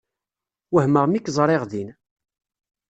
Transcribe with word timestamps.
Wehmeɣ 0.73 1.05
mi 1.07 1.19
k-ẓriɣ 1.19 1.63
din. 1.71 1.89